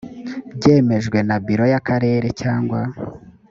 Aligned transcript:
byemejwe 0.57 1.17
na 1.27 1.37
biro 1.45 1.65
y 1.71 1.75
akarere 1.79 2.27
cyangwa 2.41 2.81